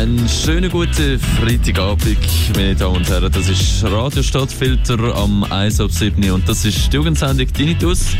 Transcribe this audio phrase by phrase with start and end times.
[0.00, 2.16] Einen schönen guten Freitagabend,
[2.56, 3.30] meine Damen und Herren.
[3.30, 8.16] Das ist Radio Stadtfilter am 1 ab 7 und das ist die Jugendsendung Tinnitus.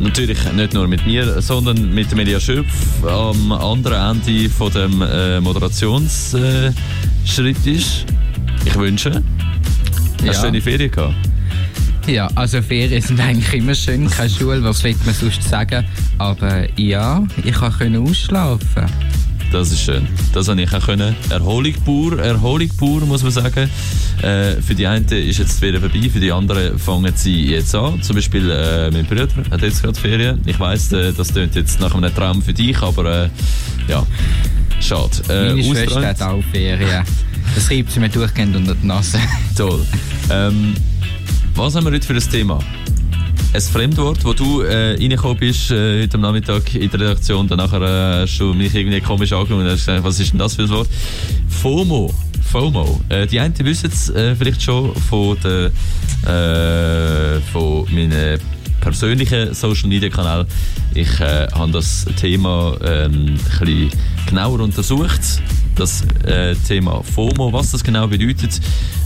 [0.00, 5.38] Natürlich nicht nur mit mir, sondern mit Melia Schöpf am anderen Ende von dem äh,
[5.42, 8.06] Moderationsschritt äh, ist.
[8.64, 10.28] Ich wünsche, ja.
[10.28, 11.14] hast du schöne Ferien gehabt?
[12.06, 15.84] Ja, also Ferien sind eigentlich immer schön, keine Schule, was will man sonst sagen.
[16.16, 18.86] Aber ja, ich konnte ausschlafen.
[19.52, 20.06] Das ist schön.
[20.32, 21.16] Das habe ich auch können.
[21.28, 23.68] Erholung pur, Erholung pur, muss man sagen.
[24.22, 28.00] Äh, für die einen ist jetzt wieder vorbei, für die anderen fangen sie jetzt an.
[28.00, 30.40] Zum Beispiel äh, mein Bruder hat jetzt gerade Ferien.
[30.46, 33.28] Ich weiss, äh, das klingt jetzt nach einem Traum für dich, aber äh,
[33.88, 34.06] ja,
[34.80, 35.10] schade.
[35.28, 37.04] Äh, Meine Schwester hat auch Ferien.
[37.54, 39.18] Das reibt sie mir durchgehend unter die Nase.
[39.56, 39.84] Toll.
[40.30, 40.74] Ähm,
[41.56, 42.60] was haben wir heute für ein Thema?
[43.52, 47.58] Ein Fremdwort, wo du äh, reingekommen bist äh, heute am Nachmittag in der Redaktion, dann
[47.58, 50.54] nachher äh, hast du mich irgendwie komisch angeschaut und hast gesagt, was ist denn das
[50.54, 50.88] für ein Wort?
[51.48, 52.14] FOMO.
[52.50, 53.00] FOMO.
[53.08, 55.66] Äh, die einen wissen es äh, vielleicht schon von, der,
[56.26, 58.38] äh, von meinen
[58.80, 60.46] persönlichen Social Media Kanal.
[60.94, 63.90] Ich äh, habe das Thema ähm, ein
[64.26, 65.40] genauer untersucht
[65.80, 68.60] das äh, Thema FOMO, was das genau bedeutet,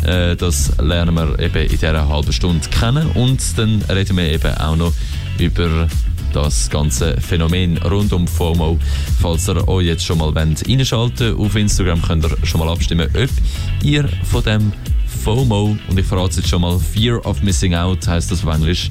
[0.05, 4.55] äh, das lernen wir eben in dieser halben Stunde kennen und dann reden wir eben
[4.57, 4.93] auch noch
[5.39, 5.89] über
[6.33, 8.79] das ganze Phänomen rund um FOMO.
[9.21, 13.31] Falls ihr euch jetzt schon mal reinschalten auf Instagram, könnt ihr schon mal abstimmen, ob
[13.85, 14.73] ihr von dem
[15.25, 18.55] FOMO, und ich verrate es jetzt schon mal, Fear of Missing Out heißt das auf
[18.55, 18.91] Englisch,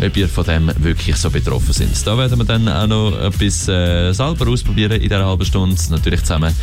[0.00, 2.06] ob ihr von dem wirklich so betroffen sind.
[2.06, 6.20] Da werden wir dann auch noch etwas äh, selber ausprobieren in dieser halben Stunde, natürlich
[6.20, 6.54] zusammen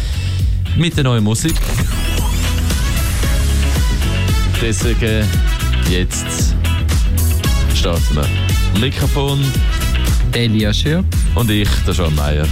[0.77, 1.55] mit der neuen Musik.
[4.61, 5.27] Deswegen
[5.91, 6.55] jetzt
[7.75, 8.79] starten wir.
[8.79, 9.39] Mikrofon
[10.31, 12.47] Elia Schirp und ich, der Jean Meyer.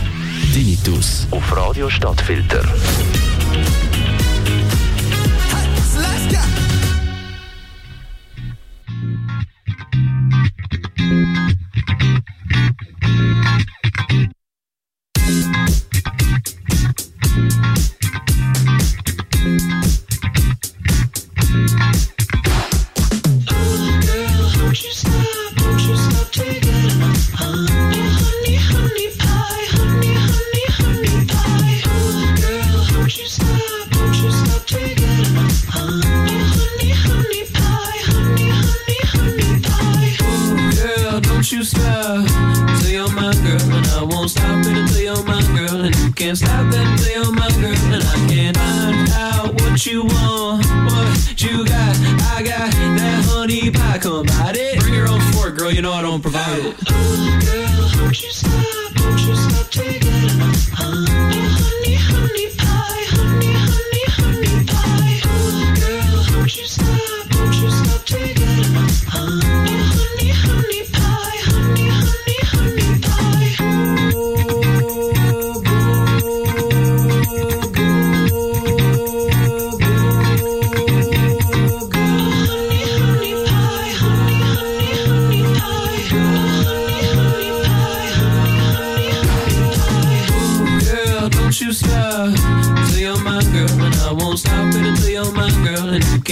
[0.53, 2.63] Dinitus auf Radio Stadtfilter.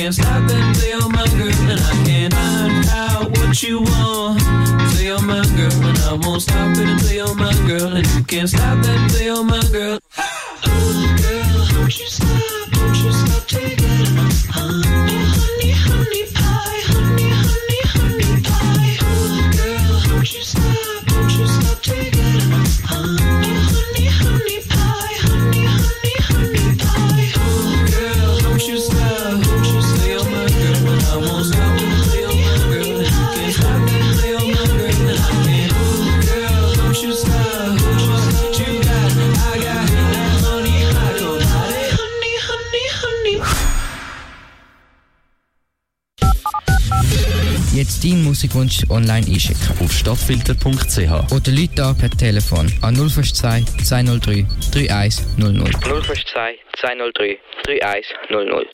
[0.06, 4.40] can't stop and you're my girl, and I can't find out what you want.
[4.92, 8.48] Say you're my girl, and I won't stop and you're my girl, and you can't
[8.48, 10.05] stop and you're my girl.
[48.36, 49.62] Musikwunsch online einschicken.
[49.80, 55.82] Auf stadtfilter.ch Oder Leute per Telefon an 052 203 3100.
[55.82, 58.68] 052 203 3100.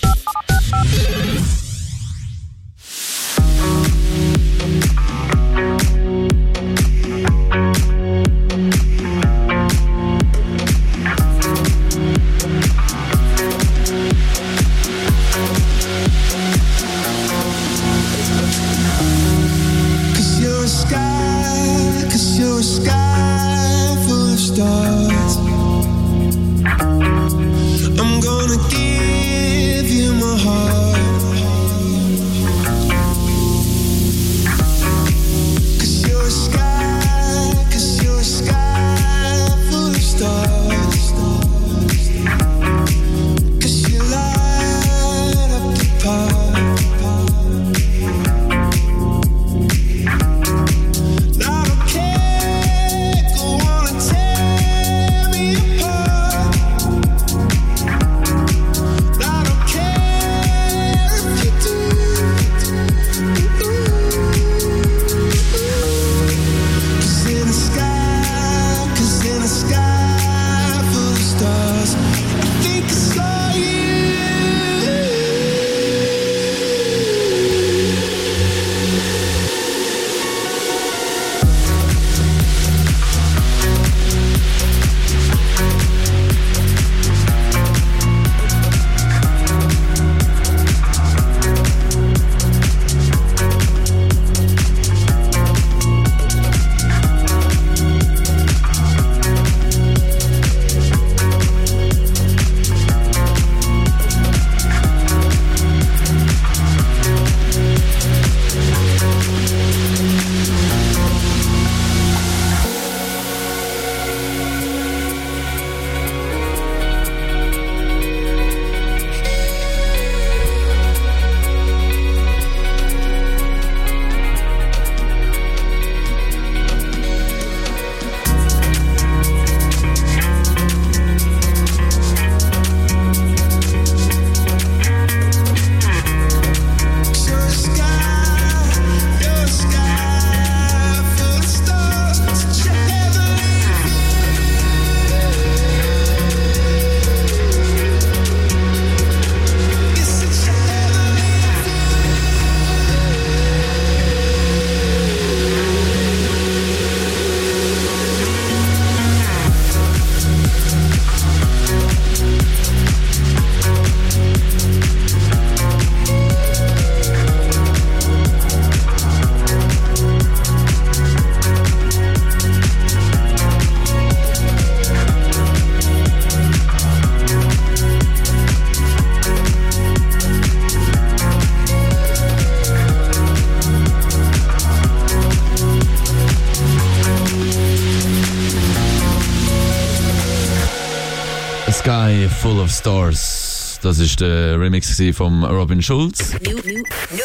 [194.01, 196.33] Ist der Remix von Robin Schulz.
[196.43, 196.81] New, new,
[197.11, 197.23] new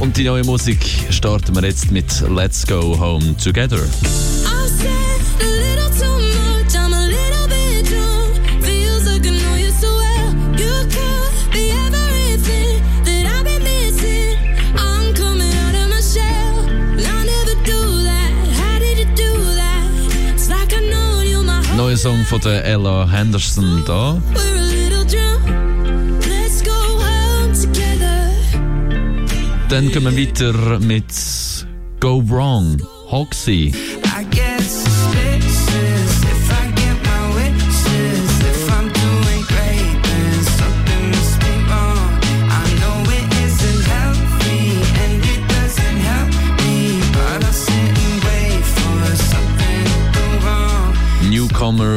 [0.00, 3.78] Und die neue Musik starten wir jetzt mit Let's Go Home Together.
[3.78, 4.59] neue
[22.00, 24.22] Song von der Ella Henderson da.
[29.68, 31.04] Dann gehen wir weiter mit
[32.00, 32.80] Go Wrong,
[33.10, 33.74] Hoxie.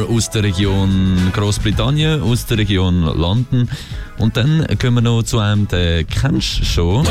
[0.08, 3.68] Aus der Region Großbritannien, aus der Region London.
[4.18, 7.06] Und dann kommen wir noch zu einem, den kennst du schon.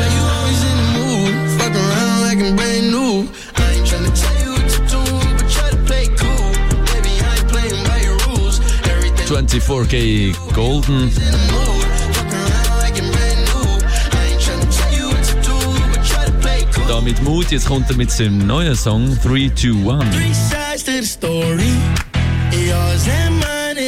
[9.26, 11.10] 24K Golden.
[16.86, 22.03] Da mit Mut, jetzt kommt er mit seinem neuen Song 321.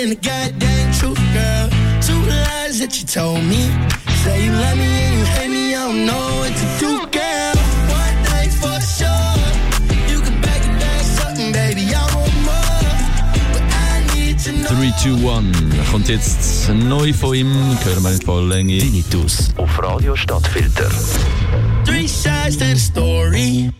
[0.06, 1.68] And the goddamn truth, girl.
[2.00, 3.66] Two lies that you told me.
[4.22, 7.54] Say you love me and you hate me, I don't know what to do, girl.
[7.90, 9.34] One thing for sure,
[10.06, 12.86] you can back it down something, baby, I want more.
[13.50, 14.68] But I need to know.
[14.68, 18.78] 3, 2, 1 kommt jetzt neu von ihm, hören wir in voller Länge.
[18.78, 20.90] Tinnitus auf Radio Stadtfilter.
[21.84, 23.72] Three sides to the story.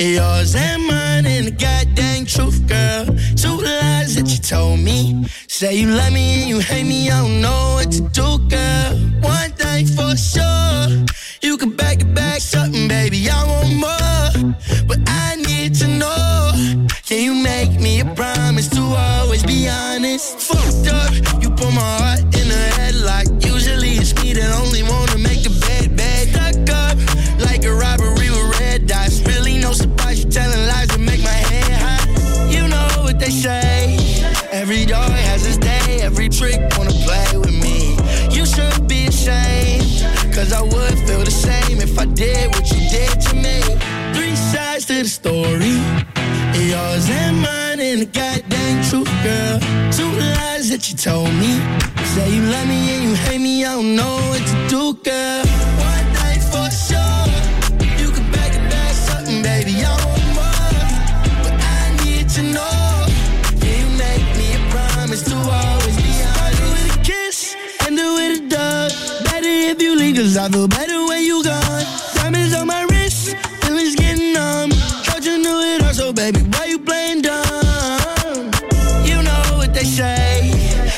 [0.00, 3.04] Yours and mine and the goddamn truth, girl.
[3.36, 5.26] Two lies that you told me.
[5.46, 8.96] Say you love me and you hate me, I don't know what to do, girl.
[9.20, 11.04] One thing for sure,
[11.42, 13.28] you can back it back something, baby.
[13.28, 14.54] I want more,
[14.88, 16.52] but I need to know.
[17.04, 20.40] Can you make me a promise to always be honest?
[20.40, 21.50] Fucked up, you
[40.50, 43.60] Cause I would feel the same if I did what you did to me.
[44.12, 45.78] Three sides to the story.
[46.58, 49.60] Yours and mine and the goddamn truth, girl.
[49.92, 51.54] Two lies that you told me.
[52.14, 55.44] Say you love me and you hate me, I don't know what to do, girl.
[55.78, 56.19] What
[70.30, 71.84] cause I feel better when you gone.
[72.14, 74.70] Diamonds on my wrist, feelings getting numb.
[74.70, 78.44] Thought you knew it all, so baby, why you playing dumb?
[79.04, 80.52] You know what they say.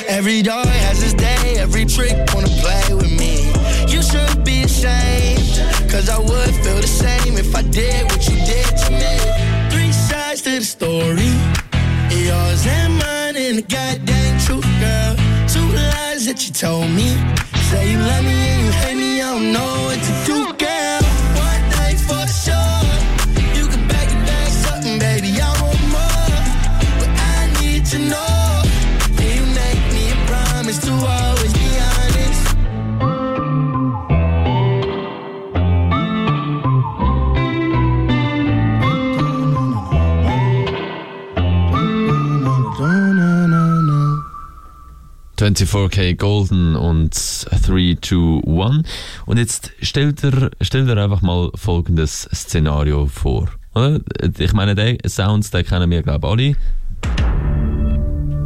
[0.07, 3.49] Every dog has his day, every trick wanna play with me.
[3.89, 5.57] You should be ashamed,
[5.91, 9.15] cause I would feel the same if I did what you did to me.
[9.73, 11.33] Three sides to the story,
[12.29, 15.17] yours and mine, and the goddamn truth, girl.
[15.49, 17.52] Two lies that you told me.
[17.73, 20.12] Say you love me and you hate me, I don't know what to
[45.43, 48.87] 24K Golden und 3, 2, 1.
[49.27, 53.49] Und jetzt stell dir, stell dir einfach mal folgendes Szenario vor.
[54.39, 56.57] Ich meine, den Sounds, den kennen wir, glaube ich, alle.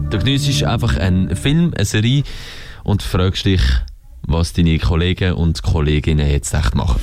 [0.08, 2.22] Du geniessest einfach einen Film, eine Serie
[2.82, 3.60] und fragst dich,
[4.22, 6.98] was deine Kollegen und Kolleginnen jetzt echt machen.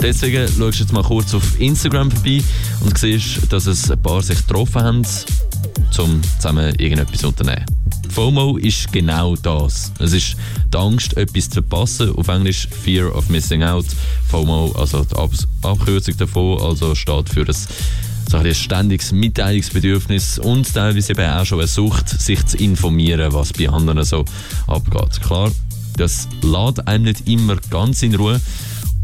[0.00, 2.42] Deswegen schaust du jetzt mal kurz auf Instagram vorbei
[2.86, 5.06] und siehst, dass es ein paar sich getroffen haben,
[5.98, 7.64] um zusammen irgendetwas zu unternehmen.
[8.10, 9.92] FOMO ist genau das.
[9.98, 10.36] Es ist
[10.72, 12.14] die Angst, etwas zu verpassen.
[12.16, 13.86] Auf Englisch Fear of Missing Out.
[14.28, 15.30] FOMO, also die Ab
[15.62, 17.56] Abkürzung davon, also steht für ein,
[18.30, 23.52] so ein ständiges Mitteilungsbedürfnis und teilweise eben auch schon eine Sucht, sich zu informieren, was
[23.52, 24.24] bei anderen so
[24.66, 25.20] abgeht.
[25.22, 25.50] Klar,
[25.96, 28.40] das lädt einem nicht immer ganz in Ruhe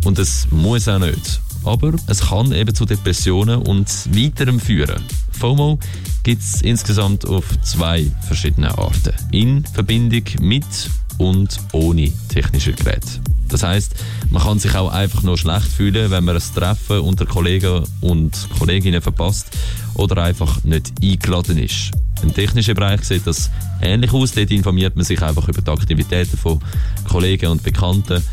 [0.04, 1.40] und es muss auch nicht.
[1.64, 5.02] Aber es kann eben zu Depressionen und weiterem führen.
[5.34, 5.78] FOMO
[6.22, 9.12] gibt es insgesamt auf zwei verschiedene Arten.
[9.30, 10.64] In Verbindung mit
[11.18, 13.20] und ohne technische Geräte.
[13.48, 13.94] Das heißt,
[14.30, 18.48] man kann sich auch einfach nur schlecht fühlen, wenn man ein Treffen unter Kollegen und
[18.58, 19.48] Kolleginnen verpasst
[19.94, 21.90] oder einfach nicht eingeladen ist.
[22.22, 23.50] Im technischen Bereich sieht das
[23.82, 24.32] ähnlich aus.
[24.32, 26.58] Dort informiert man sich einfach über die Aktivitäten von
[27.08, 28.24] Kollegen und Bekannten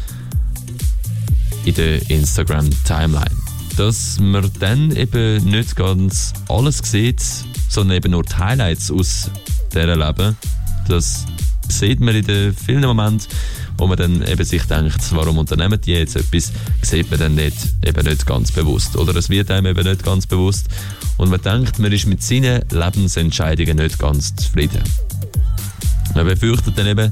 [1.66, 3.51] in der Instagram-Timeline.
[3.78, 7.22] Dass man dann eben nicht ganz alles sieht,
[7.70, 9.32] sondern eben nur die Highlights aus
[9.74, 10.38] dieser Leben,
[10.88, 11.26] das
[11.70, 13.28] sieht man in den vielen Momenten,
[13.78, 16.52] wo man dann eben sich denkt, warum unternehmen die jetzt etwas,
[16.82, 18.96] sieht man dann nicht, eben nicht ganz bewusst.
[18.98, 20.68] Oder es wird einem eben nicht ganz bewusst
[21.18, 24.84] und man denkt, man ist mit seinen Lebensentscheidungen nicht ganz zufrieden.
[26.16, 27.12] Man befürchtet dann eben,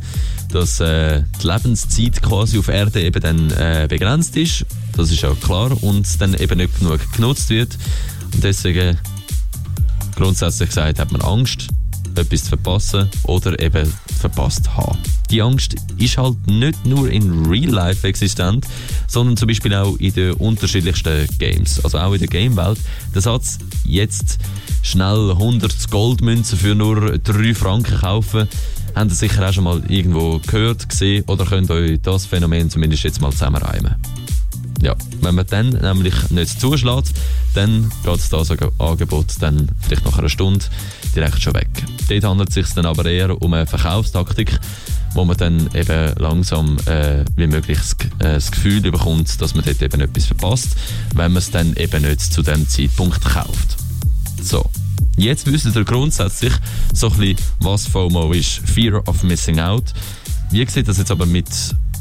[0.52, 4.66] dass äh, die Lebenszeit quasi auf Erde eben dann äh, begrenzt ist.
[4.96, 5.72] Das ist ja klar.
[5.84, 7.78] Und dann eben nicht genug genutzt wird.
[8.34, 8.98] Und deswegen,
[10.16, 11.68] grundsätzlich gesagt, hat man Angst,
[12.16, 14.98] etwas zu verpassen oder eben verpasst haben.
[15.30, 18.66] Die Angst ist halt nicht nur in Real Life existent,
[19.08, 21.84] sondern zum Beispiel auch in den unterschiedlichsten Games.
[21.84, 22.80] Also auch in der Gamewelt.
[23.14, 24.40] Der Satz, jetzt
[24.82, 28.48] schnell 100 Goldmünzen für nur 3 Franken kaufen,
[28.96, 33.04] habt ihr sicher auch schon mal irgendwo gehört, gesehen oder könnt euch das Phänomen zumindest
[33.04, 33.96] jetzt mal zusammenreimen.
[34.82, 37.12] Ja, wenn man dann nämlich nicht zuschlägt,
[37.54, 40.66] dann geht das Angebot dann vielleicht nach einer Stunde
[41.16, 41.70] direkt schon weg.
[42.08, 44.58] Dort handelt es sich dann aber eher um eine Verkaufstaktik,
[45.16, 47.78] wo man dann eben langsam äh, wie möglich
[48.20, 50.70] das, äh, Gefühl bekommt, dass man dort eben etwas verpasst,
[51.14, 53.78] wenn man es dann eben nicht zu dem Zeitpunkt kauft.
[54.42, 54.70] So.
[55.20, 56.54] Jetzt wisst ihr grundsätzlich
[56.94, 58.62] so ein bisschen, was FOMO ist.
[58.66, 59.84] Fear of Missing Out.
[60.50, 61.46] Wie sieht das jetzt aber mit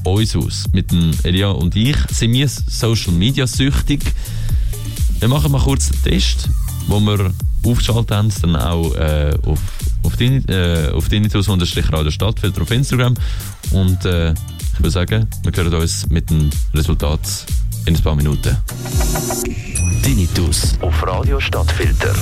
[0.04, 0.64] uns aus?
[0.72, 1.96] Mit dem Elia und ich.
[2.12, 4.04] Sind wir Social Media süchtig?
[5.18, 6.48] Wir machen mal kurz einen Test,
[6.86, 7.32] wo wir
[7.64, 9.58] aufgeschaltet haben, dann auch äh, auf,
[10.04, 13.14] auf, Din, äh, auf Dinitus-Radio Stadtfilter auf Instagram.
[13.72, 17.18] Und äh, ich würde sagen, wir hören uns mit dem Resultat
[17.84, 18.56] in ein paar Minuten.
[20.04, 22.14] Tinnitus auf Radio Stadtfilter.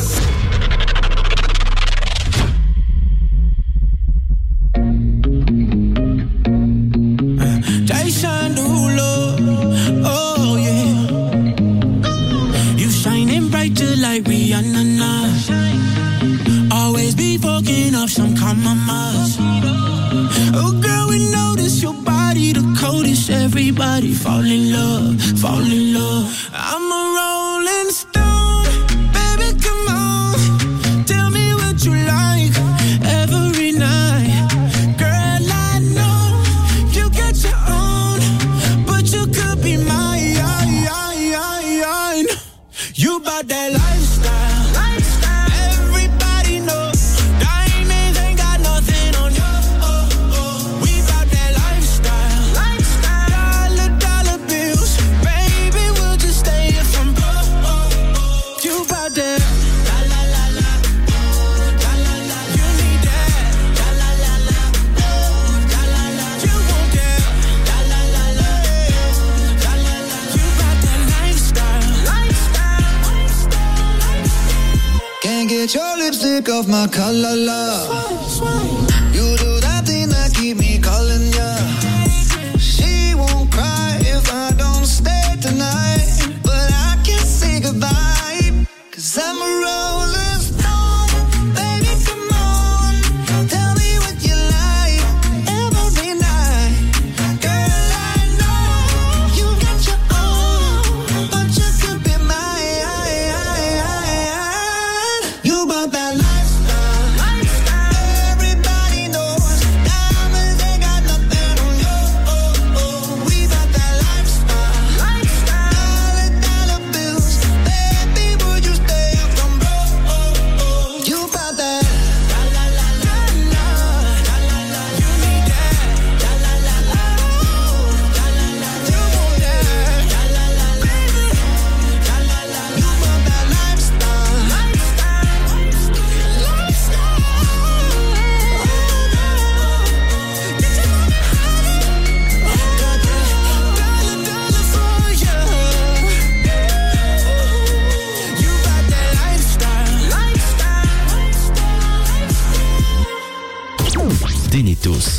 [14.17, 14.85] Like Rihanna.
[14.97, 16.77] now.
[16.77, 19.37] Always be fucking up some compromise.
[20.55, 23.31] Oh girl, we notice your body the coldest.
[23.31, 26.46] Everybody fall in love, fall in love.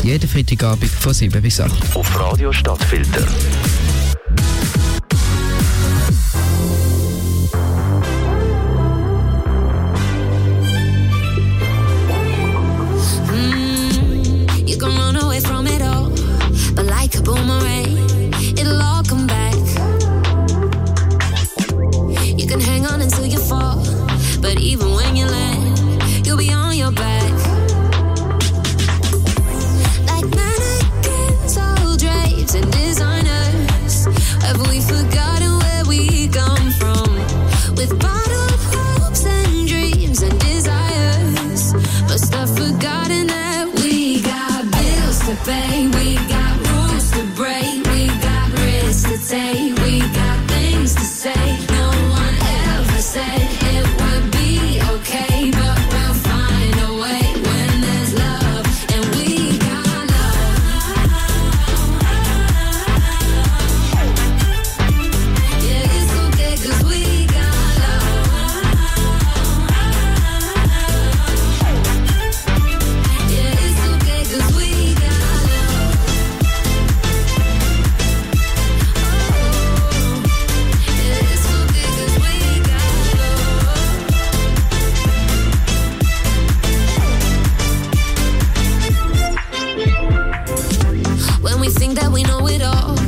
[0.08, 1.70] Jeden Freitagabend von 7 bis 8.
[1.93, 3.28] Auf Radio Stadtfilter.
[91.68, 93.07] we think that we know it all.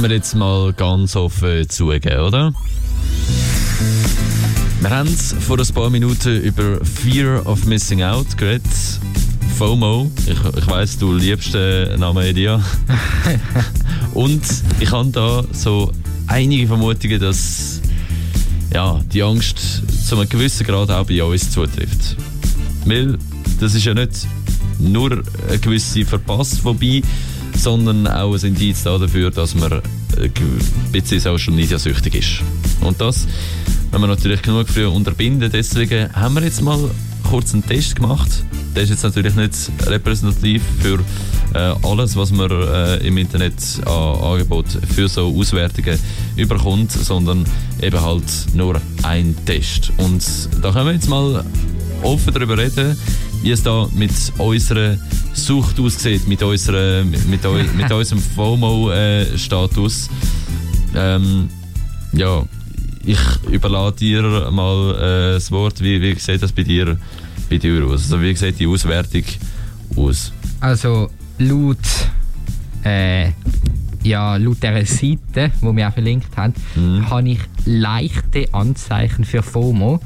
[0.00, 2.54] Wenn wir jetzt mal ganz offen zugeben, oder?
[4.80, 8.62] Wir haben vor ein paar Minuten über Fear of Missing Out geredet.
[9.56, 10.08] FOMO.
[10.24, 12.62] Ich, ich weiss, du liebst den Namen Edia.
[14.14, 14.42] Und
[14.78, 15.90] ich habe da so
[16.28, 17.80] einige Vermutungen, dass
[18.72, 22.16] ja, die Angst zu einem gewissen Grad auch bei uns zutrifft.
[22.84, 23.18] Weil
[23.58, 24.28] das ist ja nicht
[24.78, 27.02] nur eine gewisse Verpass vorbei,
[27.68, 29.80] sondern auch ein Indiz dafür, dass man äh,
[30.22, 30.32] ein
[30.90, 32.42] bisschen Social Media süchtig ist.
[32.80, 33.26] Und das,
[33.90, 36.78] wenn man natürlich genug früh unterbinden, deswegen haben wir jetzt mal
[37.28, 38.42] kurz einen Test gemacht.
[38.74, 39.52] Der ist jetzt natürlich nicht
[39.86, 40.98] repräsentativ für
[41.52, 43.52] äh, alles, was man äh, im Internet
[43.84, 45.98] an Angebot für so Auswertungen
[46.36, 47.44] überkommt, sondern
[47.82, 49.92] eben halt nur ein Test.
[49.98, 50.24] Und
[50.62, 51.44] da können wir jetzt mal
[52.02, 52.96] offen darüber reden,
[53.42, 54.96] wie es da mit unserer
[55.32, 60.08] Sucht aussieht, mit, unserer, mit, eu, mit unserem FOMO-Status.
[60.94, 61.48] ähm,
[62.12, 62.44] ja,
[63.04, 63.18] ich
[63.50, 65.80] überlasse dir mal äh, das Wort.
[65.80, 66.98] Wie, wie sieht das bei dir,
[67.48, 68.02] bei dir aus?
[68.04, 69.22] Also wie sieht die Auswertung
[69.96, 70.32] aus?
[70.60, 71.78] Also laut,
[72.84, 73.30] äh,
[74.02, 76.54] ja, laut dieser Seite, die wir auch verlinkt haben,
[77.08, 80.00] habe ich leichte Anzeichen für FOMO.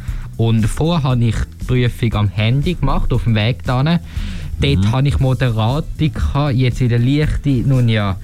[0.45, 4.01] Und vorher habe ich die Prüfung am Handy gemacht, auf dem Weg dahin.
[4.61, 7.51] Dort habe ich moderate, gehabt, jetzt wieder leichte.
[7.51, 8.17] Nun ja,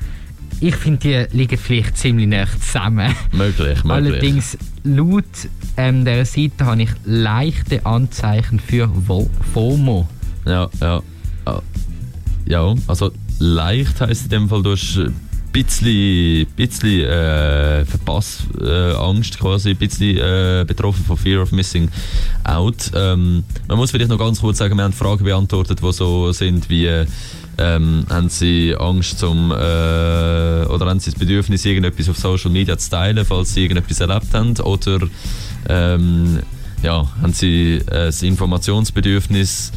[0.60, 3.14] ich finde, die liegen vielleicht ziemlich nah zusammen.
[3.32, 3.90] Möglich, möglich.
[3.90, 5.24] Allerdings, laut
[5.76, 10.08] ähm, dieser Seite habe ich leichte Anzeichen für Vo- FOMO.
[10.46, 11.02] Ja, ja.
[12.46, 15.14] Ja, also leicht heisst in dem Fall, du hast ein
[15.52, 18.92] bisschen, bisschen äh, Verpass, äh,
[19.38, 21.88] quasi, ein bisschen äh, betroffen von Fear of Missing
[22.44, 22.90] Out.
[22.94, 26.68] Ähm, man muss vielleicht noch ganz kurz sagen, wir haben Fragen beantwortet, die so sind
[26.70, 27.06] wie
[27.58, 32.78] ähm, haben Sie Angst zum äh, oder haben Sie das Bedürfnis, irgendetwas auf Social Media
[32.78, 34.56] zu teilen, falls Sie irgendetwas erlebt haben?
[34.60, 35.00] Oder
[35.68, 36.38] ähm,
[36.82, 39.72] ja, haben Sie äh, das Informationsbedürfnis,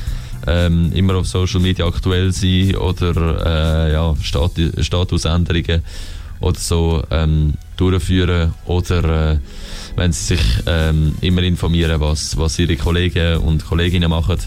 [0.47, 5.82] ähm, immer auf Social Media aktuell sein oder äh, ja, Stat Statusänderungen
[6.39, 9.38] oder so ähm, durchführen oder äh,
[9.95, 14.38] wenn sie sich ähm, immer informieren, was, was ihre Kollegen und Kolleginnen machen.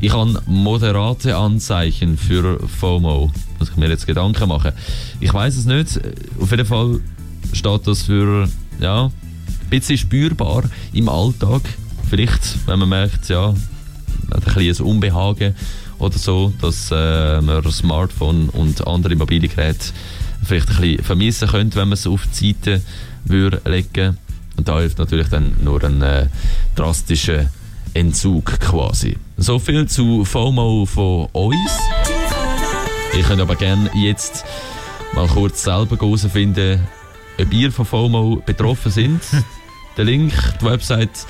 [0.00, 4.72] Ich habe moderate Anzeichen für FOMO, muss ich mir jetzt Gedanken machen.
[5.20, 6.00] Ich weiß es nicht.
[6.40, 7.00] Auf jeden Fall
[7.52, 8.48] steht das für
[8.80, 9.12] ja, ein
[9.68, 10.64] bisschen spürbar
[10.94, 11.60] im Alltag.
[12.08, 13.54] Vielleicht, wenn man merkt, ja,
[14.32, 15.54] ein bisschen ein Unbehagen
[15.98, 19.92] oder so, dass äh, man Smartphone und andere mobile Geräte
[20.42, 22.82] vielleicht ein bisschen vermissen könnte, wenn man es auf die Seite
[23.24, 24.16] würde legen
[24.56, 26.26] Und da hilft natürlich dann nur ein äh,
[26.74, 27.50] drastischer
[27.94, 29.16] Entzug quasi.
[29.36, 31.78] So viel zu FOMO von uns.
[33.16, 34.44] Ihr könnt aber gerne jetzt
[35.14, 36.80] mal kurz selber herausfinden,
[37.40, 39.20] ob ihr von FOMO betroffen sind.
[39.96, 41.26] Der Link, die Website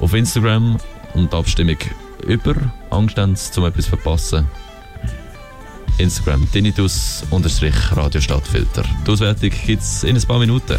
[0.00, 0.78] auf Instagram
[1.14, 1.78] und die Abstimmung
[2.26, 2.54] über
[2.90, 4.46] Angst haben, um etwas zu verpassen.
[5.98, 8.84] Instagram tinnitus-radio Stadtfilter.
[9.06, 10.78] Die Auswertung gibt es in ein paar Minuten.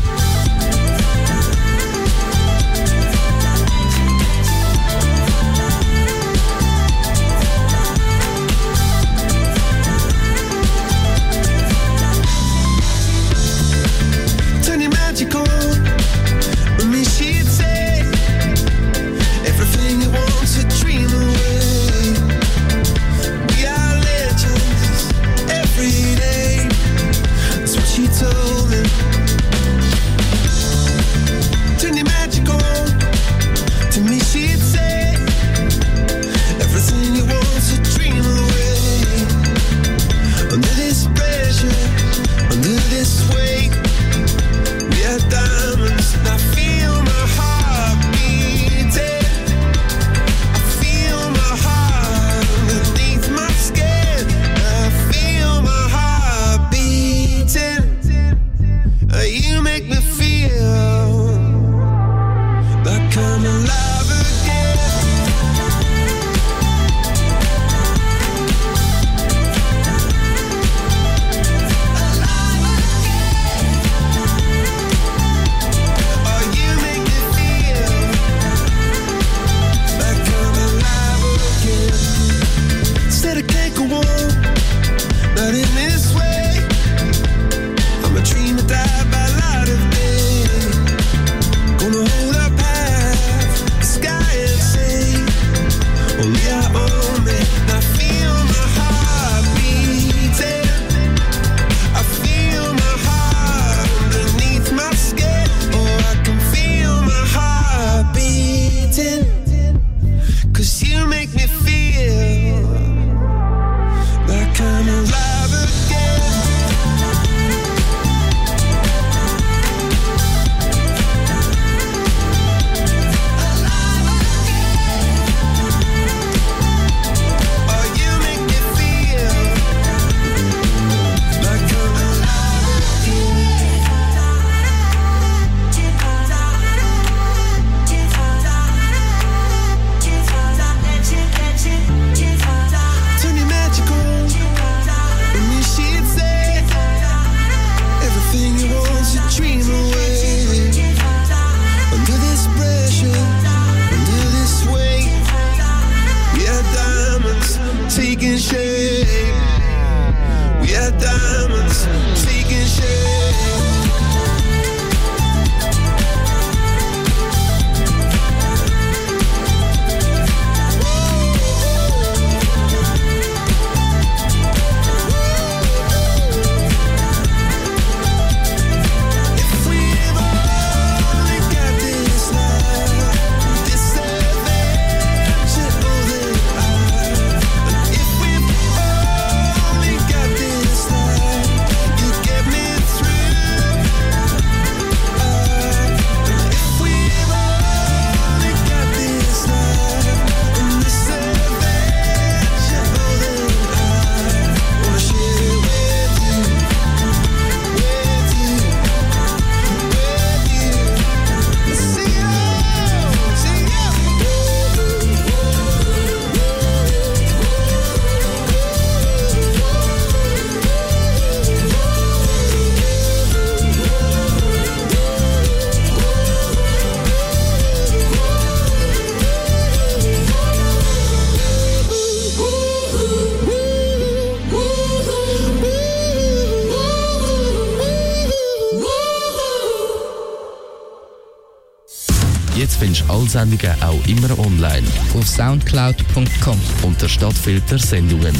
[243.36, 246.60] Sendungen auch immer online Auf soundcloud.com.
[246.84, 248.34] unter Stadtfilter Sendungen.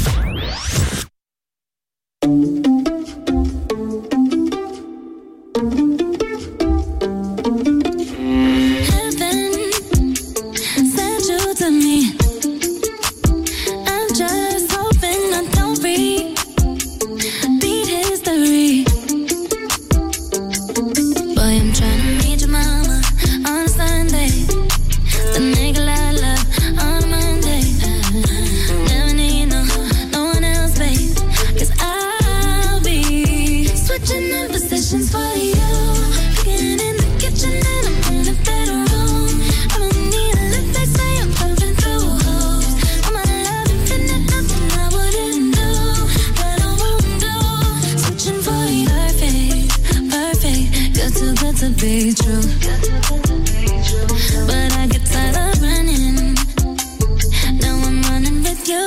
[58.68, 58.84] You,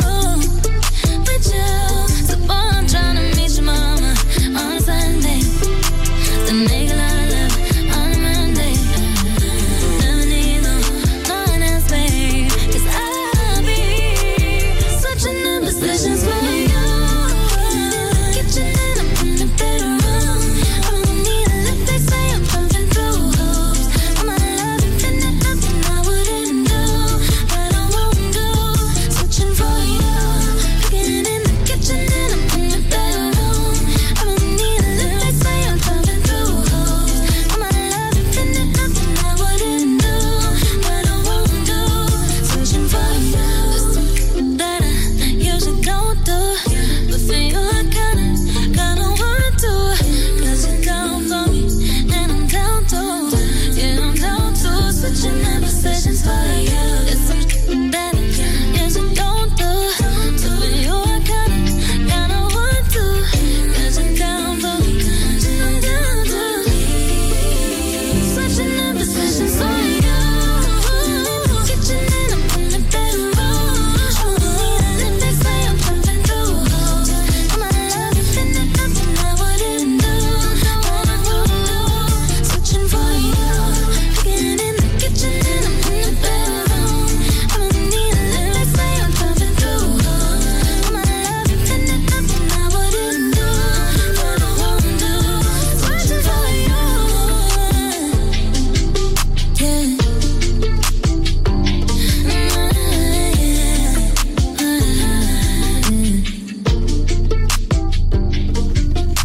[1.26, 1.89] with you.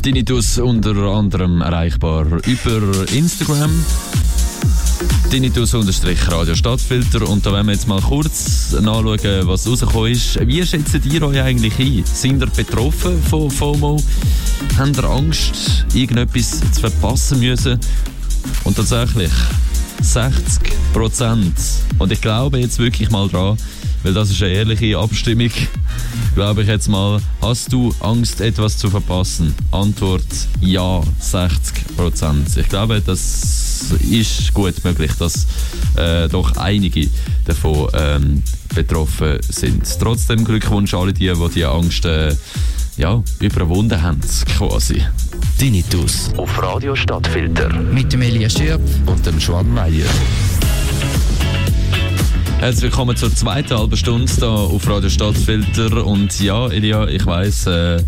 [0.05, 3.71] Tinnitus unter anderem erreichbar über Instagram.
[5.31, 7.27] Tinnitus-Radio Stadtfilter.
[7.27, 10.47] Und da wollen wir jetzt mal kurz nachschauen, was rausgekommen ist.
[10.47, 12.05] Wie schätzt ihr euch eigentlich ein?
[12.05, 13.97] Sind ihr betroffen von FOMO?
[14.77, 17.81] Habt ihr Angst, irgendetwas zu verpassen müssen?
[18.64, 19.33] Und tatsächlich
[20.03, 21.55] 60 Prozent.
[21.99, 23.57] Und ich glaube jetzt wirklich mal dran,
[24.03, 25.51] weil das ist eine ehrliche Abstimmung.
[26.35, 29.55] Glaube ich jetzt mal, hast du Angst, etwas zu verpassen?
[29.70, 30.27] Antwort
[30.61, 32.57] ja, 60 Prozent.
[32.57, 35.46] Ich glaube, das ist gut möglich, dass
[35.96, 37.09] äh, doch einige
[37.44, 38.42] davon ähm,
[38.74, 39.87] betroffen sind.
[40.00, 42.35] Trotzdem Glückwunsch alle die, die die Angst äh,
[42.96, 44.20] ja, überwunden haben,
[44.57, 45.03] quasi.
[45.59, 47.72] Tinnitus Auf Radio Stadtfilter.
[47.72, 48.90] Mit dem Elias Schürpf.
[49.07, 50.07] und dem Schwan Meier.
[52.64, 56.07] Herzlich willkommen zur zweiten halben Stunde hier auf Radio Stadtfilter.
[56.07, 57.98] Und ja, Elia, ich weiss, äh,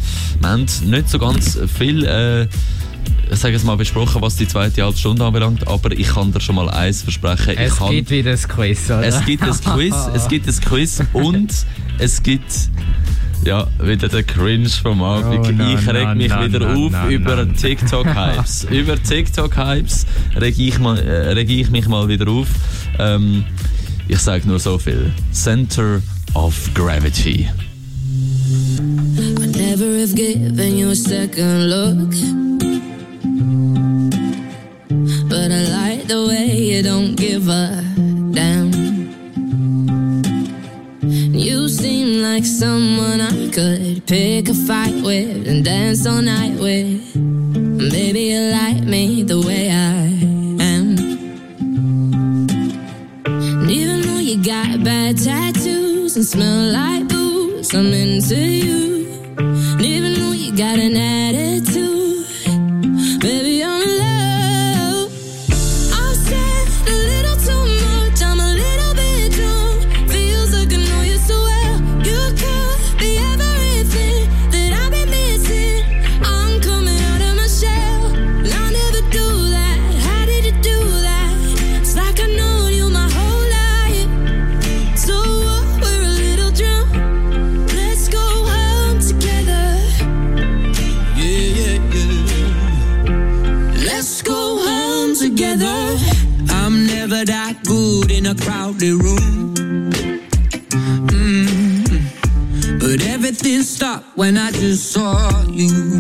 [0.41, 2.45] wir haben nicht so ganz viel, äh,
[3.31, 6.41] ich sage es mal, besprochen, was die zweite halbe Stunde anbelangt, aber ich kann dir
[6.41, 7.53] schon mal eins versprechen.
[7.59, 9.05] Es ich kann, gibt wieder ein Quiz, oder?
[9.05, 11.53] es gibt ein Quiz, es gibt ein Quiz und
[11.99, 12.71] es gibt
[13.45, 15.49] ja, wieder der Cringe vom Abend.
[15.49, 17.47] Oh, no, ich reg no, mich no, wieder auf über.
[17.53, 18.65] TikTok-Hypes.
[18.71, 22.49] über TikTok-Hypes reg ich, mal, äh, reg ich mich mal wieder auf.
[22.99, 23.45] Ähm,
[24.09, 25.13] ich sage nur so viel.
[25.33, 26.01] Center
[26.35, 27.49] of Gravity.
[29.41, 32.11] I never have given you a second look.
[35.29, 37.83] But I like the way you don't give a
[38.33, 38.73] damn.
[41.33, 47.17] You seem like someone I could pick a fight with and dance all night with.
[47.17, 50.06] Maybe you like me the way I
[56.27, 59.07] smell like booze, I'm into you.
[59.39, 61.16] And even though you got an attitude,
[104.17, 105.96] when I just saw you.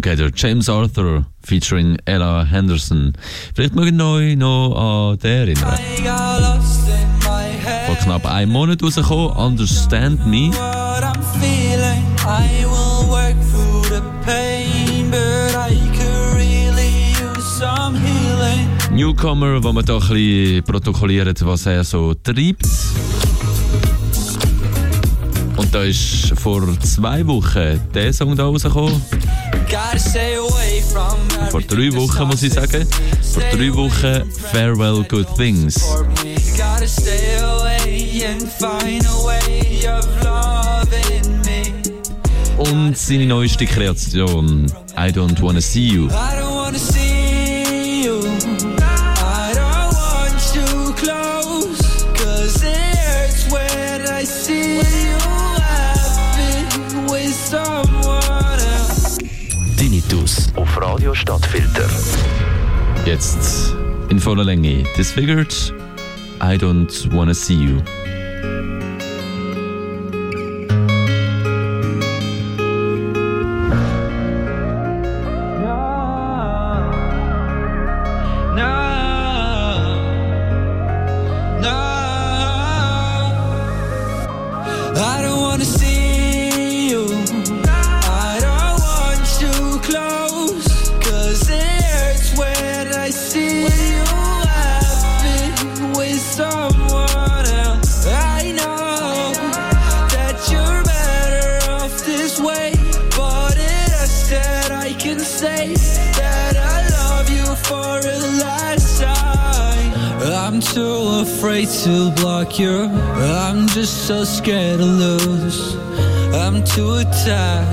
[0.00, 0.30] Together.
[0.32, 3.14] James Arthur featuring Ella Henderson.
[3.52, 5.74] Vielleicht mögen euch noch an den erinnern.
[7.86, 10.52] Vor knapp einem Monat rausgekommen, Understand Me.
[18.92, 22.68] Newcomer, wo man da ein bisschen protokolliert, was er so treibt.
[25.56, 29.02] Und da ist vor zwei Wochen der Song da rausgekommen.
[31.50, 32.86] Vor drei Wochen, muss ich sagen,
[33.32, 35.76] vor drei Wochen Farewell Good Things.
[42.56, 44.66] Und seine neueste Kreation,
[44.96, 46.08] I Don't Wanna See You.
[61.08, 61.88] Radio Stadtfilter.
[63.06, 63.74] Jetzt
[64.10, 64.84] in voller Länge.
[64.94, 65.54] Disfigured,
[66.42, 67.82] I don't wanna see you.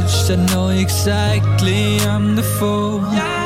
[0.01, 0.31] touched.
[0.31, 2.99] I know exactly I'm the fool.
[3.13, 3.44] Yeah.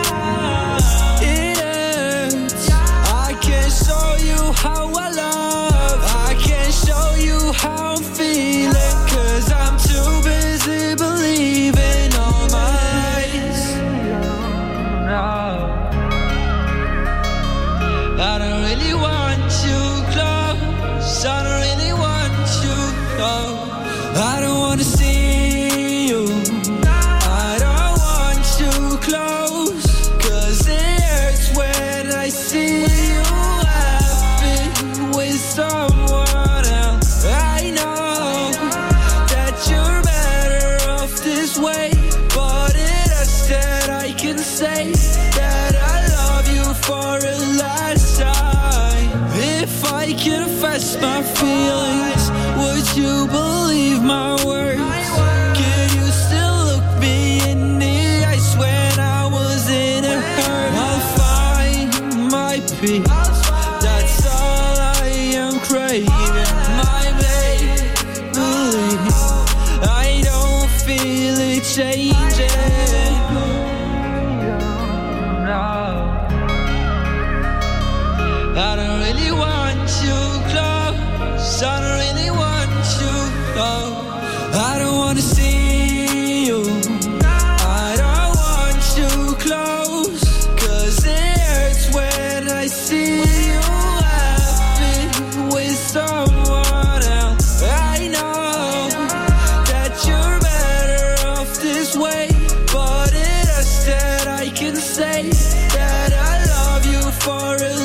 [107.30, 107.79] Love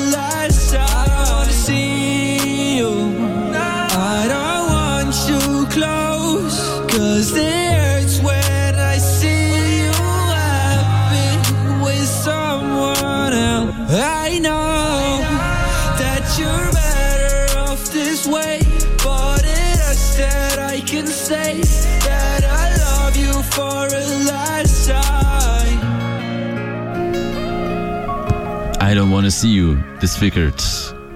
[29.15, 30.61] wanna see you, disfigured.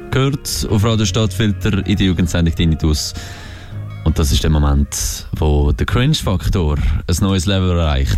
[0.10, 3.14] Gehört auf Radio Stadtfilter in die Jugendsendung Tinnitus.
[4.06, 8.18] Und das ist der Moment, wo der Cringe-Faktor ein neues Level erreicht.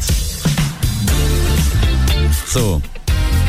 [2.46, 2.80] So.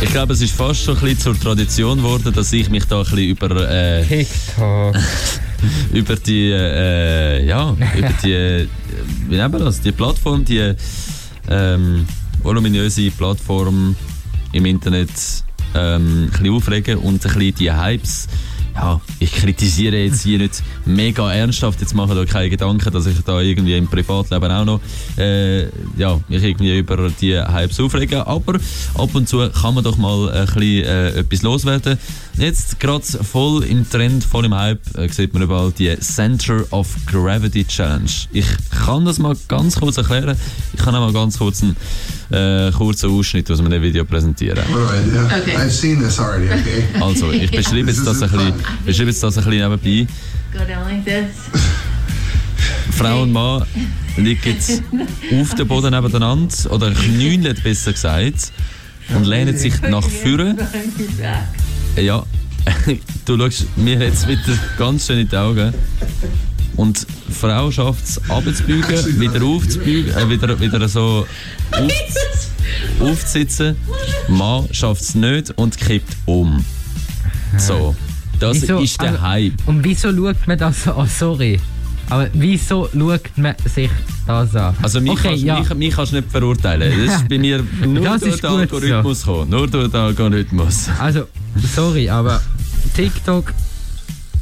[0.00, 3.00] Ich glaube, es ist fast schon ein bisschen zur Tradition geworden, dass ich mich da
[3.00, 4.96] ein bisschen über, äh, TikTok.
[5.92, 8.68] über die, äh, ja, über die,
[9.28, 10.72] wie nennen wir das, die Plattform, die
[11.50, 12.06] ähm,
[12.42, 13.94] voluminöse Plattform
[14.52, 15.10] im Internet
[15.74, 18.28] ähm, ein bisschen aufregen und ein bisschen die Hypes.
[18.74, 23.20] Ja, ich kritisiere jetzt hier nicht mega ernsthaft, jetzt mache da keine Gedanken, dass ich
[23.20, 24.80] da irgendwie im Privatleben auch noch
[25.18, 25.64] äh,
[25.98, 28.54] ja, mich irgendwie über die Hypes aufrege, aber
[28.94, 31.98] ab und zu kann man doch mal ein bisschen äh, etwas loswerden.
[32.36, 36.88] Jetzt gerade voll im Trend, voll im Hype, äh, sieht man überall die Center of
[37.06, 38.10] Gravity Challenge.
[38.32, 40.36] Ich kann das mal ganz kurz erklären.
[40.72, 41.76] Ich kann auch mal ganz kurz einen
[42.30, 44.64] äh, kurzen Ausschnitt aus meinem Video präsentieren.
[44.72, 44.78] Do?
[44.78, 45.56] Okay.
[45.56, 46.84] I've seen this already, okay?
[47.00, 48.54] Also, ich beschreibe jetzt das ein bisschen,
[48.86, 50.12] beschreibe jetzt das ein bisschen nebenbei.
[50.52, 51.60] Go down like this.
[52.96, 53.64] Frau und Mann
[54.16, 54.56] liegen
[55.40, 58.52] auf dem Boden nebeneinander, oder knüllen besser gesagt,
[59.14, 60.56] und lehnen sich nach vorne.
[61.94, 62.04] Back.
[62.04, 62.24] Ja,
[63.24, 64.40] du schaust mir jetzt wieder
[64.78, 65.72] ganz schön in die Augen.
[66.76, 71.26] Und die Frau schafft es, abzubeugen, wieder aufzubeugen, äh, wieder, wieder so
[71.72, 71.92] auf,
[73.00, 73.76] aufzusitzen.
[74.28, 76.64] Mann schafft es nicht und kippt um.
[77.58, 77.94] So,
[78.40, 78.78] das Wieso?
[78.80, 79.52] ist der Also- Hype.
[79.66, 80.94] Und wieso schaut man das an?
[80.96, 81.60] Oh, sorry.
[82.12, 83.90] Aber wieso schaut man sich
[84.26, 84.76] das an?
[84.82, 85.60] Also mich, okay, kannst, ja.
[85.60, 87.06] mich, mich kannst du nicht verurteilen.
[87.06, 89.48] Das ist bei mir nur Das durch den Algorithmus gekommen.
[89.48, 90.90] Nur durch den Algorithmus.
[90.98, 91.26] Also,
[91.74, 92.42] sorry, aber
[92.94, 93.54] TikTok,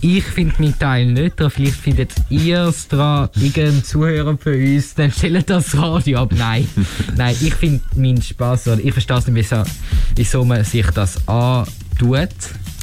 [0.01, 1.49] ich finde meinen Teil nicht dran.
[1.49, 6.33] Vielleicht findet ihr es dran, irgendein Zuhörer von uns, dann stellt das Radio ab.
[6.37, 6.67] Nein,
[7.17, 9.63] nein, ich finde meinen Spaß oder ich verstehe es nicht, wieso,
[10.17, 12.31] wieso man sich das antut.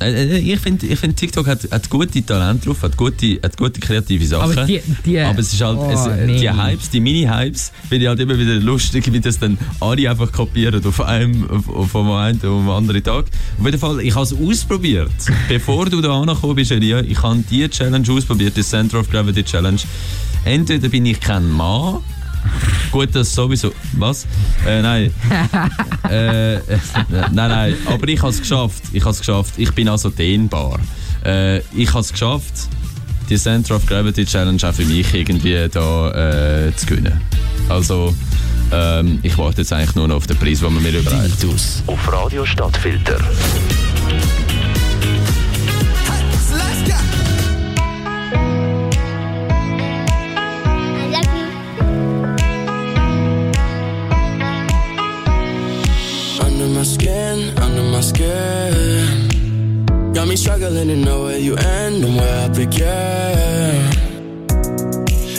[0.02, 3.58] Äh, äh, Ich finde, ich find, TikTok hat, hat gute Talente drauf, hat gute, hat
[3.58, 4.52] gute kreative Sachen.
[4.52, 6.40] Aber die, die, Aber es ist halt, oh, es, nee.
[6.40, 10.32] die Hypes, die Mini-Hypes, finde ich halt immer wieder lustig, wie das dann alle einfach
[10.32, 13.26] kopieren auf einem, auf, einen auf den anderen Tag.
[13.60, 15.12] Auf jeden Fall, ich habe es ausprobiert.
[15.50, 19.44] Bevor du da angekommen bist, Elia, ich habe die Challenge ausprobiert, die Center of Gravity
[19.44, 19.80] Challenge.
[20.46, 21.98] Entweder bin ich kein Mann,
[22.92, 23.72] Gut, das sowieso.
[23.94, 24.26] Was?
[24.66, 25.14] Äh, nein.
[26.10, 26.60] äh, äh,
[27.10, 27.76] nein, nein.
[27.86, 28.84] Aber ich habe es geschafft.
[28.94, 29.54] Ich habe es geschafft.
[29.58, 30.80] Ich bin also dehnbar.
[31.26, 32.54] Äh, ich habe es geschafft,
[33.30, 37.22] die Center of Gravity Challenge auch für mich irgendwie da äh, zu gewinnen.
[37.70, 38.16] Also,
[38.72, 41.46] ähm, ich warte jetzt eigentlich nur noch auf den Preis, den man mir überreicht.
[41.88, 43.20] Auf Radio Stadtfilter.
[60.14, 63.92] Got me struggling to know where you end and where I begin.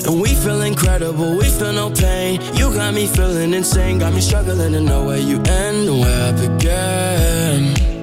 [0.07, 2.41] And we feel incredible, we feel no pain.
[2.55, 6.29] You got me feeling insane, got me struggling to know where you end and where
[6.29, 7.98] I begin.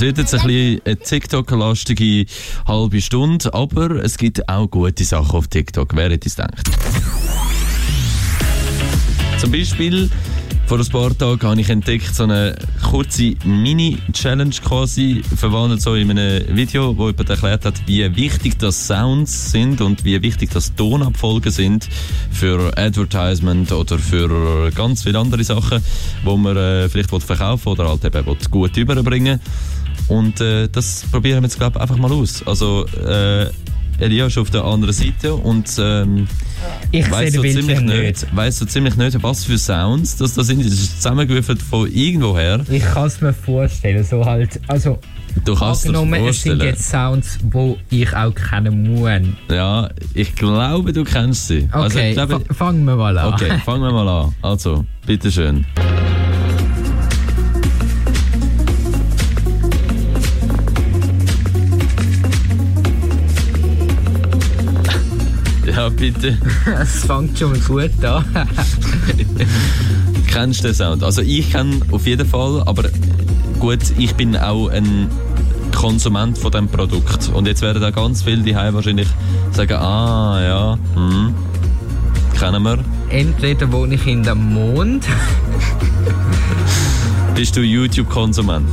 [0.00, 2.24] Das wird jetzt ein bisschen eine TikTok-lastige
[2.66, 5.94] halbe Stunde, aber es gibt auch gute Sachen auf TikTok.
[5.94, 6.70] Wer hätte es gedacht?
[9.38, 10.08] Zum Beispiel,
[10.64, 16.10] vor ein paar Tagen habe ich entdeckt, so eine kurze Mini-Challenge quasi, verwandelt so in
[16.12, 20.74] einem Video, wo jemand erklärt hat, wie wichtig das Sounds sind und wie wichtig das
[20.76, 21.86] Tonabfolgen sind
[22.30, 25.84] für Advertisement oder für ganz viele andere Sachen,
[26.24, 29.40] wo man äh, vielleicht will verkaufen oder halt eben will gut überbringen
[30.10, 32.42] Und äh, das probieren wir jetzt, glaube ich, einfach mal aus.
[32.46, 33.46] Also, äh,
[33.98, 36.26] Elia ist auf der anderen Seite und ähm,
[36.90, 38.26] Ich den so ziemlich nicht, nicht.
[38.36, 40.64] weißt so ziemlich nicht, was für Sounds das, das sind.
[40.64, 42.60] Das ist zusammengewürfelt von irgendwoher.
[42.70, 44.98] Ich kann es mir vorstellen, so halt, also
[45.44, 46.60] Du kannst dir angenommen, es sind vorstellen.
[46.60, 49.10] jetzt Sounds, wo ich auch kennen muss.
[49.50, 51.68] Ja, ich glaube, du kennst sie.
[51.70, 53.34] Also, Okay, glaube, fa- fangen wir mal an.
[53.34, 54.34] okay, fangen wir mal an.
[54.42, 55.66] Also, bitteschön.
[55.76, 56.19] Ja,
[65.96, 66.38] bitte.
[66.80, 68.24] Es fängt schon mal gut an.
[70.26, 71.02] Kennst du den Sound?
[71.02, 72.84] Also ich kenne auf jeden Fall, aber
[73.58, 75.08] gut, ich bin auch ein
[75.74, 77.30] Konsument von dem Produkt.
[77.34, 79.08] Und jetzt werden da ganz viele die wahrscheinlich
[79.52, 81.34] sagen, ah ja, hm,
[82.38, 82.78] kennen wir.
[83.10, 85.04] Entweder wohne ich in dem Mond,
[87.34, 88.68] Bist du YouTube-Konsument?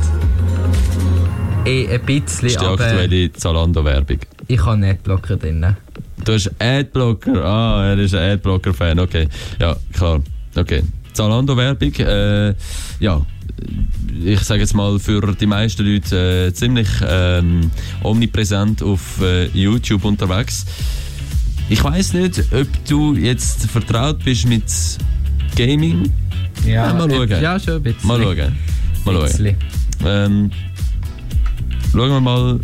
[1.64, 4.18] eh ein bisschen, Das ist die aber aktuelle Zalando-Werbung.
[4.46, 5.76] ich habe nicht locker drin.
[6.24, 7.44] Du hast Adblocker.
[7.44, 8.98] Ah, er ist ein Adblocker-Fan.
[8.98, 9.28] Okay.
[9.60, 10.20] Ja, klar.
[10.56, 10.82] Okay.
[11.12, 11.94] Zalando-Werbung.
[11.94, 12.54] Äh,
[13.00, 13.24] ja.
[14.24, 17.70] Ich sage jetzt mal, für die meisten Leute äh, ziemlich ähm,
[18.02, 20.66] omnipräsent auf äh, YouTube unterwegs.
[21.68, 24.64] Ich weiß nicht, ob du jetzt vertraut bist mit
[25.56, 26.10] Gaming.
[26.66, 27.28] Ja, mal schauen.
[27.28, 28.08] Ja, schon ein bisschen.
[28.08, 28.56] Mal schauen.
[29.04, 29.56] Mal schauen.
[30.06, 30.50] Ähm,
[31.92, 32.60] schauen wir mal,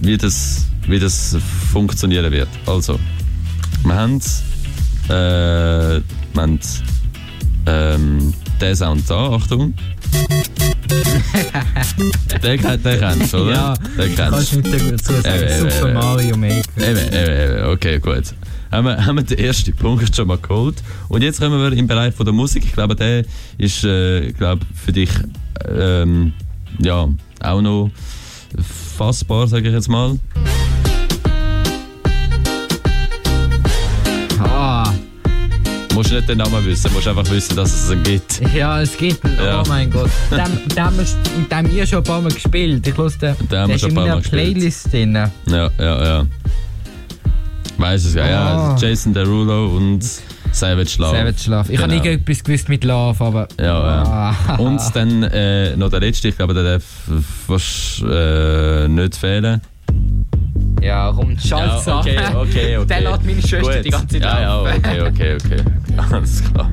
[0.00, 1.36] wie das, wie das
[1.72, 2.48] funktionieren wird.
[2.66, 2.98] Also,
[3.84, 4.20] wir haben,
[5.08, 6.02] äh, wir
[6.36, 6.58] haben
[7.66, 9.74] ähm, den Sound da, Achtung.
[12.42, 13.52] den, den, den kennst du, oder?
[13.52, 15.26] Ja, den kannst kennst du nicht dazu sagen.
[15.26, 15.94] Eben, eben, Super eben.
[15.94, 16.62] Mario Maker.
[16.76, 17.64] Eben, eben, eben.
[17.68, 18.34] Okay, gut.
[18.72, 20.76] Haben wir, haben wir den ersten Punkt schon mal geholt.
[21.08, 22.64] Und jetzt kommen wir im Bereich von der Musik.
[22.64, 23.24] Ich glaube, der
[23.58, 25.10] ist äh, glaub, für dich
[25.68, 26.32] ähm,
[26.78, 27.08] ja,
[27.40, 27.90] auch noch
[29.00, 30.18] fassbar, sage ich jetzt mal.
[34.44, 34.92] Ah,
[35.94, 38.42] Musst nicht den Namen wissen, musst einfach wissen, dass es ihn gibt.
[38.54, 39.38] ja, es gibt einen.
[39.42, 39.62] Ja.
[39.62, 40.10] Oh mein Gott.
[40.30, 42.86] Den, wir- den haben wir schon ein paar Mal gespielt.
[42.86, 42.94] Ich.
[42.94, 44.20] Den haben wir ist schon in meiner.
[44.20, 45.14] Playlist drin.
[45.14, 45.30] Ja,
[45.78, 46.26] ja, ja.
[47.78, 48.28] Weiß es, ja.
[48.28, 48.56] ja.
[48.74, 48.76] Ah.
[48.78, 50.04] Jason Derulo und
[50.52, 51.16] Savage Love.
[51.16, 51.72] Savage Love.
[51.72, 51.94] Ich genau.
[51.94, 53.48] habe nie etwas gewusst mit Love, aber.
[53.58, 54.36] Ja, ja.
[54.48, 54.56] Ah.
[54.56, 56.84] Und dann äh, noch der letzte, ich glaube, der darf
[57.46, 59.60] fast äh, nicht fehlen.
[60.80, 62.86] Ja, komm, Schalz ja, okay, okay, okay.
[62.86, 63.84] Der lädt meine Schwester Gut.
[63.84, 64.40] die ganze Zeit ja.
[64.40, 65.64] Ja, okay, okay, okay.
[66.10, 66.70] Alles klar.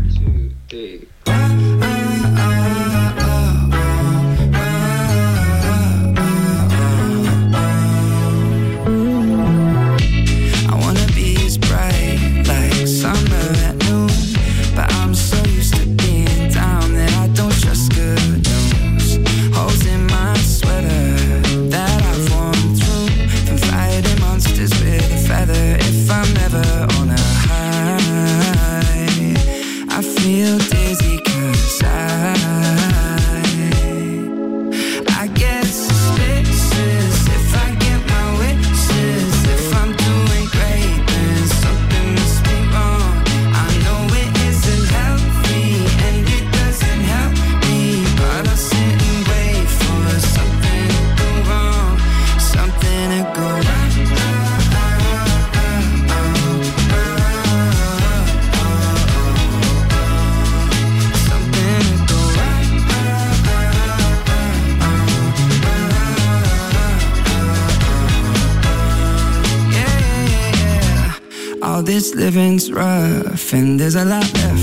[73.53, 74.56] and there's a lot left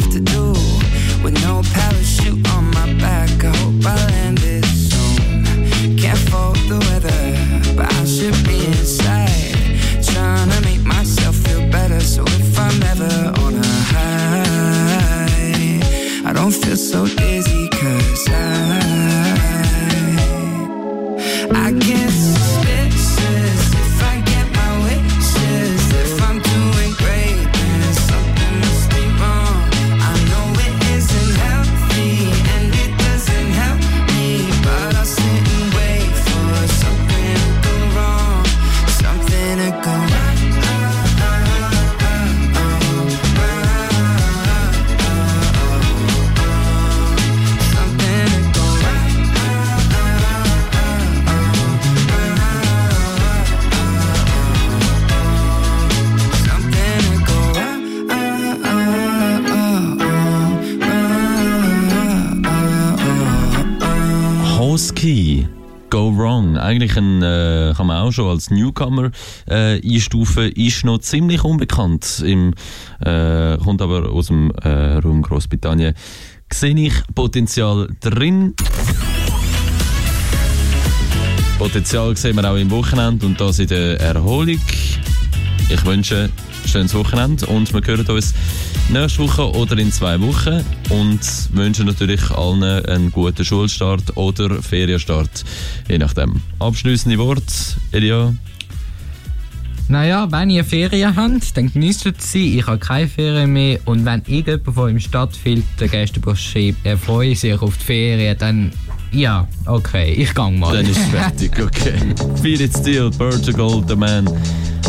[64.74, 65.46] Moski.
[65.88, 69.12] Go Wrong, eigentlich ein, äh, kann man auch schon als Newcomer
[69.46, 72.54] äh, einstufen, ist noch ziemlich unbekannt, im,
[72.98, 75.94] äh, kommt aber aus dem äh, Raum Großbritannien.
[76.52, 78.54] Sehe ich Potenzial drin.
[81.56, 84.58] Potenzial sehen wir auch im Wochenende und das in der Erholung.
[85.70, 88.34] Ich wünsche ein schönes Wochenende und wir hören uns
[88.90, 91.20] nächste Woche oder in zwei Wochen und
[91.52, 95.44] wünsche natürlich allen einen guten Schulstart oder Ferienstart,
[95.88, 96.40] je nachdem.
[96.58, 97.42] Abschließende Worte,
[97.92, 98.34] Elia.
[99.88, 102.58] Naja, wenn ihr Ferien habt, dann genießt sie.
[102.58, 103.80] Ich habe keine Ferien mehr.
[103.84, 106.74] Und wenn irgendjemand von euch im Stadt fehlt, dann gehst du Bescheid.
[106.84, 108.38] Er freut sich auf die Ferien.
[108.38, 108.72] Dann
[109.14, 110.74] ja, okay, ich gang mal.
[110.74, 111.94] Dann ist fertig, okay.
[112.42, 114.28] Fire Steel, Portugal, The Man.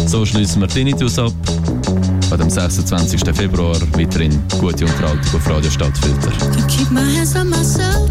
[0.07, 1.31] So schließen wir Tinnitus ab.
[2.31, 3.21] An dem 26.
[3.35, 6.31] Februar weiterhin gute Unterhaltung auf Radio Stadtfilter.
[6.57, 8.09] You keep my hands on myself.